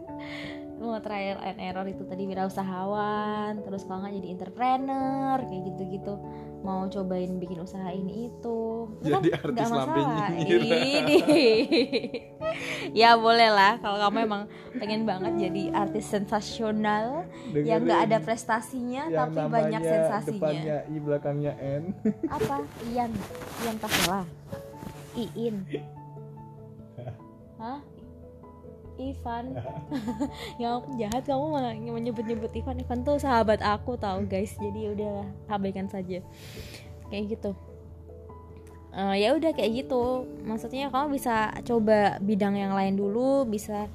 Mau 0.84 1.00
trial 1.00 1.40
and 1.40 1.64
error 1.64 1.88
itu 1.88 2.04
tadi 2.04 2.28
wirausahawan 2.28 3.64
terus 3.64 3.88
kalau 3.88 4.04
nggak 4.04 4.20
jadi 4.20 4.28
entrepreneur 4.36 5.38
kayak 5.40 5.64
gitu-gitu. 5.72 6.14
Mau 6.64 6.88
cobain 6.92 7.40
bikin 7.40 7.60
usaha 7.64 7.88
ini 7.92 8.28
itu. 8.32 8.92
Itu 9.00 9.08
Jadi 9.08 9.30
kan 9.32 9.48
artis 9.48 9.68
masalah. 9.72 10.28
Ini. 10.36 11.20
ya 13.00 13.16
boleh 13.16 13.50
lah. 13.52 13.80
Kalau 13.80 14.00
kamu 14.00 14.18
emang 14.28 14.44
pengen 14.76 15.02
banget 15.08 15.34
jadi 15.40 15.64
artis 15.72 16.06
sensasional 16.08 17.28
yang 17.56 17.88
nggak 17.88 18.02
ada 18.12 18.18
prestasinya 18.20 19.08
yang 19.08 19.32
tapi 19.32 19.40
banyak 19.52 19.82
sensasinya. 19.88 20.40
depannya 20.40 20.78
i 20.92 20.98
belakangnya 21.00 21.54
n. 21.64 21.84
Apa? 22.28 22.60
Ian. 22.92 23.12
Ian 23.64 23.78
Kasela. 23.80 24.22
Iin 25.16 25.56
Hah? 27.64 27.80
Ivan. 29.00 29.56
Ya 30.62 30.76
ampun 30.76 31.00
jahat 31.00 31.24
kamu 31.24 31.80
menyebut-nyebut 31.96 32.52
Ivan. 32.54 32.84
Ivan 32.84 33.00
tuh 33.08 33.18
sahabat 33.18 33.64
aku 33.64 33.96
tahu 33.96 34.28
guys. 34.28 34.54
Jadi 34.60 34.92
udah 34.92 35.24
abaikan 35.48 35.88
saja. 35.88 36.20
Kayak 37.08 37.40
gitu. 37.40 37.52
Eh, 38.94 39.16
ya 39.24 39.34
udah 39.34 39.56
kayak 39.56 39.88
gitu. 39.88 40.28
Maksudnya 40.44 40.92
kamu 40.92 41.16
bisa 41.16 41.56
coba 41.64 42.20
bidang 42.20 42.60
yang 42.60 42.76
lain 42.76 43.00
dulu 43.00 43.48
bisa 43.48 43.88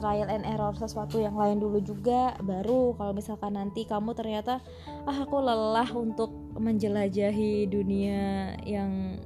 trial 0.00 0.32
and 0.32 0.48
error 0.48 0.72
sesuatu 0.72 1.20
yang 1.20 1.36
lain 1.36 1.60
dulu 1.60 1.76
juga 1.84 2.32
baru 2.40 2.96
kalau 2.96 3.12
misalkan 3.12 3.52
nanti 3.52 3.84
kamu 3.84 4.16
ternyata 4.16 4.64
ah 5.04 5.16
aku 5.20 5.44
lelah 5.44 5.92
untuk 5.92 6.32
menjelajahi 6.56 7.68
dunia 7.68 8.56
yang 8.64 9.20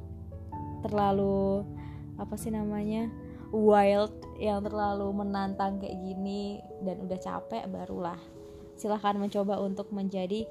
terlalu 0.83 1.63
apa 2.19 2.35
sih 2.35 2.51
namanya 2.51 3.07
wild 3.55 4.11
yang 4.43 4.67
terlalu 4.67 5.15
menantang 5.15 5.79
kayak 5.79 5.95
gini 5.95 6.59
dan 6.83 6.99
udah 7.07 7.19
capek 7.23 7.71
barulah. 7.71 8.19
Silahkan 8.75 9.15
mencoba 9.15 9.63
untuk 9.63 9.95
menjadi 9.95 10.43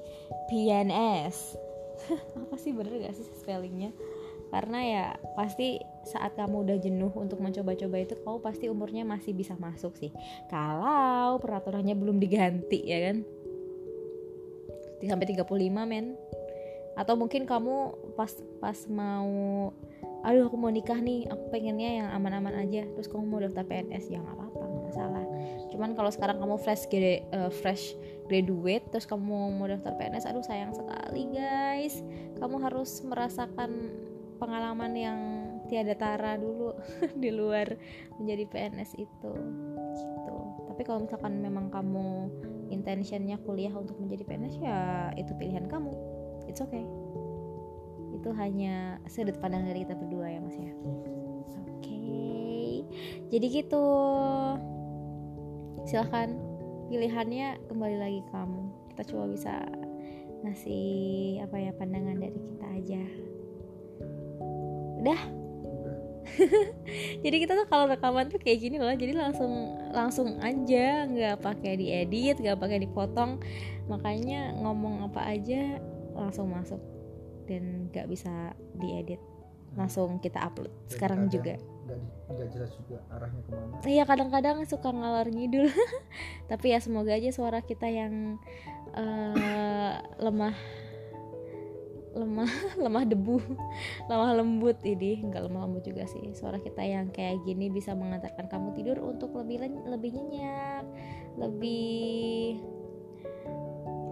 PNS 0.48 1.60
apa 2.40 2.56
sih 2.58 2.72
bener 2.74 3.04
gak 3.04 3.14
sih 3.16 3.26
spellingnya? 3.36 3.94
Karena 4.48 4.78
ya 4.86 5.04
pasti 5.34 5.82
saat 6.06 6.38
kamu 6.38 6.62
udah 6.68 6.76
jenuh 6.78 7.10
untuk 7.18 7.42
mencoba-coba 7.42 7.96
itu 7.98 8.14
kamu 8.22 8.38
pasti 8.38 8.70
umurnya 8.70 9.02
masih 9.02 9.34
bisa 9.34 9.58
masuk 9.58 9.98
sih. 9.98 10.14
Kalau 10.46 11.42
peraturannya 11.42 11.98
belum 11.98 12.22
diganti 12.22 12.80
ya 12.86 13.10
kan? 13.10 13.26
Sampai 15.04 15.26
35 15.26 15.44
men. 15.90 16.14
Atau 16.94 17.18
mungkin 17.18 17.50
kamu 17.50 17.98
pas 18.14 18.30
pas 18.62 18.78
mau 18.86 19.74
aduh 20.24 20.48
aku 20.48 20.56
mau 20.56 20.72
nikah 20.72 20.96
nih 20.96 21.28
aku 21.28 21.52
pengennya 21.52 22.00
yang 22.00 22.08
aman-aman 22.16 22.56
aja. 22.56 22.88
Terus 22.96 23.06
kamu 23.12 23.28
mau 23.28 23.40
daftar 23.44 23.62
PNS 23.68 24.08
ya 24.08 24.24
nggak 24.24 24.36
apa-apa 24.40 24.64
nggak 24.64 24.84
masalah. 24.88 25.24
Cuman 25.68 25.90
kalau 25.92 26.10
sekarang 26.10 26.40
kamu 26.40 26.56
fresh 26.56 26.88
grade, 26.88 27.28
eh, 27.28 27.50
fresh 27.52 27.92
graduate 28.24 28.88
terus 28.88 29.04
kamu 29.04 29.52
mau 29.52 29.68
daftar 29.68 29.92
PNS 30.00 30.24
aduh 30.24 30.40
sayang 30.40 30.72
sekali 30.72 31.28
guys. 31.28 32.00
Kamu 32.40 32.56
harus 32.56 33.04
merasakan 33.04 33.92
pengalaman 34.40 34.92
yang 34.96 35.20
tiada 35.68 35.92
tara 35.92 36.40
dulu 36.40 36.72
di 37.22 37.28
luar 37.28 37.76
menjadi 38.16 38.44
PNS 38.48 38.96
itu. 38.96 39.32
Gitu. 39.92 40.36
Tapi 40.72 40.82
kalau 40.88 41.04
misalkan 41.04 41.36
memang 41.44 41.68
kamu 41.68 42.32
intentionnya 42.72 43.36
kuliah 43.44 43.76
untuk 43.76 44.00
menjadi 44.00 44.24
PNS 44.24 44.56
ya 44.56 45.12
itu 45.20 45.36
pilihan 45.36 45.68
kamu. 45.68 45.92
It's 46.48 46.64
okay 46.64 47.03
itu 48.24 48.32
hanya 48.40 48.96
sudut 49.04 49.36
pandang 49.36 49.68
dari 49.68 49.84
kita 49.84 49.92
berdua 50.00 50.32
ya 50.32 50.40
mas 50.40 50.56
ya? 50.56 50.72
Oke. 51.76 52.08
Jadi 53.28 53.46
gitu. 53.52 53.84
Silahkan 55.84 56.32
pilihannya 56.88 57.68
kembali 57.68 57.96
lagi 58.00 58.20
kamu. 58.32 58.64
Kita 58.96 59.12
coba 59.12 59.24
bisa 59.28 59.54
ngasih 60.40 60.88
apa 61.44 61.56
ya 61.68 61.76
pandangan 61.76 62.16
dari 62.16 62.40
kita 62.40 62.66
aja. 62.72 63.02
Udah? 65.04 65.20
Jadi 67.28 67.36
kita 67.44 67.60
tuh 67.60 67.68
kalau 67.68 67.92
rekaman 67.92 68.32
tuh 68.32 68.40
kayak 68.40 68.56
gini 68.56 68.80
loh. 68.80 68.88
Jadi 68.88 69.12
langsung 69.12 69.52
langsung 69.92 70.40
aja. 70.40 71.04
Nggak 71.04 71.44
pakai 71.44 71.76
diedit 71.76 72.40
nggak 72.40 72.56
pakai 72.56 72.88
dipotong. 72.88 73.36
Makanya 73.84 74.56
ngomong 74.64 75.12
apa 75.12 75.28
aja 75.28 75.76
langsung 76.16 76.48
masuk 76.48 76.80
dan 77.48 77.88
nggak 77.92 78.06
bisa 78.08 78.52
diedit. 78.78 79.20
Langsung 79.74 80.22
kita 80.22 80.38
upload 80.38 80.70
Jadi 80.70 80.92
sekarang 80.94 81.20
kadang 81.26 81.34
juga. 81.34 81.54
nggak 82.24 82.48
jelas 82.56 82.72
juga 82.80 82.96
arahnya 83.12 83.42
ke 83.44 83.50
mana? 83.52 83.74
Iya 83.84 84.02
kadang-kadang 84.08 84.56
suka 84.64 84.88
ngalor 84.88 85.28
ngidul. 85.28 85.68
Tapi 86.50 86.66
ya 86.72 86.78
semoga 86.80 87.12
aja 87.12 87.30
suara 87.34 87.60
kita 87.60 87.90
yang 87.90 88.40
eh, 88.96 89.94
lemah 90.22 90.54
lemah 92.14 92.46
lemah 92.84 93.04
debu 93.04 93.42
lemah 94.10 94.30
lembut 94.38 94.78
ini 94.86 95.26
nggak 95.26 95.42
lemah 95.50 95.66
lembut 95.66 95.84
juga 95.84 96.06
sih. 96.06 96.32
Suara 96.32 96.62
kita 96.62 96.80
yang 96.86 97.10
kayak 97.10 97.42
gini 97.42 97.68
bisa 97.68 97.92
mengantarkan 97.92 98.46
kamu 98.46 98.72
tidur 98.78 99.02
untuk 99.02 99.34
lebih 99.34 99.66
lebih 99.90 100.10
nyenyak 100.14 100.86
lebih 101.34 102.62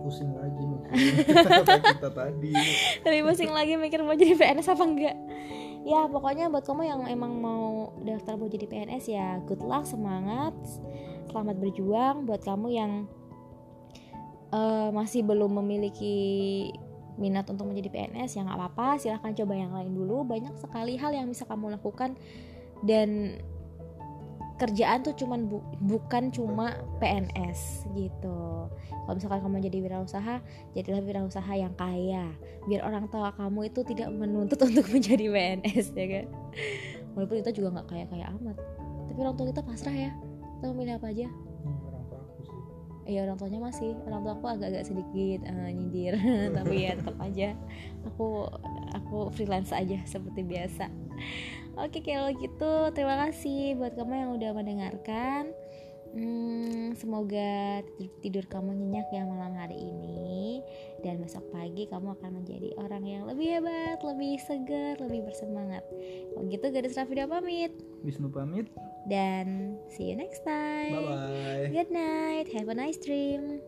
pusing 0.03 0.35
lagi 0.35 0.63
mikirin 0.67 1.15
kata 1.47 1.79
kita 1.79 2.11
tadi. 2.11 2.53
Lebih 3.07 3.23
pusing 3.31 3.51
lagi 3.55 3.79
mikir 3.79 4.03
mau 4.03 4.19
jadi 4.19 4.35
PNS 4.35 4.75
apa 4.75 4.85
enggak. 4.85 5.17
Ya 5.83 6.07
pokoknya 6.07 6.51
buat 6.51 6.67
kamu 6.67 6.83
yang 6.87 7.01
emang 7.11 7.39
mau 7.43 7.95
daftar 8.03 8.39
mau 8.39 8.51
jadi 8.51 8.67
PNS 8.67 9.05
ya 9.11 9.39
good 9.47 9.63
luck 9.63 9.87
semangat 9.87 10.55
selamat 11.31 11.57
berjuang. 11.63 12.27
Buat 12.27 12.43
kamu 12.43 12.69
yang 12.75 12.93
eh, 14.53 14.89
masih 14.91 15.23
belum 15.23 15.63
memiliki 15.63 16.15
minat 17.17 17.45
untuk 17.53 17.69
menjadi 17.69 17.89
PNS 17.93 18.37
ya 18.37 18.45
nggak 18.45 18.59
apa-apa. 18.59 19.01
Silahkan 19.01 19.33
coba 19.33 19.55
yang 19.55 19.73
lain 19.73 19.93
dulu. 19.95 20.27
Banyak 20.27 20.59
sekali 20.59 20.99
hal 20.99 21.15
yang 21.15 21.31
bisa 21.31 21.47
kamu 21.47 21.73
lakukan. 21.79 22.19
Dan 22.83 23.39
kerjaan 24.63 25.03
tuh 25.03 25.11
cuman 25.19 25.51
bu- 25.51 25.67
bukan 25.83 26.31
cuma 26.31 26.79
PNS 27.03 27.91
gitu. 27.99 28.71
Kalau 28.71 29.15
misalkan 29.19 29.43
kamu 29.43 29.67
jadi 29.67 29.79
wirausaha 29.83 30.39
jadilah 30.79 31.03
wirausaha 31.03 31.53
yang 31.59 31.75
kaya. 31.75 32.31
Biar 32.71 32.87
orang 32.87 33.11
tua 33.11 33.35
kamu 33.35 33.75
itu 33.75 33.83
tidak 33.83 34.15
menuntut 34.15 34.63
untuk 34.71 34.87
menjadi 34.87 35.27
PNS 35.27 35.87
ya 35.99 36.07
kan? 36.07 36.27
Walaupun 37.19 37.43
kita 37.43 37.51
juga 37.51 37.69
nggak 37.75 37.89
kaya 37.91 38.05
kaya 38.07 38.25
amat. 38.39 38.57
Tapi 39.11 39.19
orang 39.19 39.35
tua 39.35 39.47
kita 39.51 39.63
pasrah 39.67 39.97
ya. 39.99 40.13
Kita 40.59 40.71
mau 40.71 40.79
milih 40.79 40.95
apa 40.95 41.11
aja? 41.11 41.27
Hmm, 41.27 41.79
orang 41.91 42.05
tua 42.07 42.19
aku 42.23 42.43
sih. 42.47 42.59
Iya 43.11 43.19
orang 43.27 43.37
tuanya 43.43 43.59
masih. 43.59 43.93
Orang 44.07 44.21
tua 44.23 44.33
aku 44.39 44.47
agak-agak 44.47 44.85
sedikit 44.87 45.41
eh, 45.43 45.71
nyindir. 45.75 46.15
Tapi 46.63 46.75
ya 46.87 46.95
tetap 46.95 47.19
aja. 47.19 47.49
Aku 48.15 48.47
aku 48.95 49.35
freelance 49.35 49.75
aja 49.75 49.99
seperti 50.07 50.47
biasa 50.47 50.87
oke 51.77 51.99
kalau 52.05 52.31
gitu 52.37 52.73
terima 52.93 53.29
kasih 53.29 53.77
buat 53.77 53.93
kamu 53.97 54.13
yang 54.13 54.31
udah 54.37 54.51
mendengarkan 54.57 55.53
Hmm, 56.13 56.93
semoga 56.93 57.81
tidur, 57.97 58.13
tidur 58.21 58.45
kamu 58.45 58.77
nyenyak 58.77 59.09
ya 59.17 59.25
malam 59.25 59.57
hari 59.57 59.81
ini 59.81 60.61
dan 61.01 61.25
besok 61.25 61.41
pagi 61.49 61.89
kamu 61.89 62.13
akan 62.21 62.45
menjadi 62.45 62.69
orang 62.77 63.01
yang 63.09 63.25
lebih 63.25 63.57
hebat, 63.57 63.97
lebih 64.05 64.37
segar, 64.45 65.01
lebih 65.01 65.25
bersemangat. 65.25 65.81
Kalau 66.37 66.45
gitu 66.53 66.67
gadis 66.69 67.01
Rafida 67.01 67.25
pamit 67.25 67.73
Wisnu 68.05 68.29
pamit 68.29 68.69
dan 69.09 69.81
see 69.89 70.13
you 70.13 70.17
next 70.21 70.45
time. 70.45 71.01
bye 71.01 71.17
bye 71.17 71.73
Good 71.73 71.89
night, 71.89 72.53
have 72.53 72.69
a 72.69 72.77
nice 72.77 73.01
dream. 73.01 73.65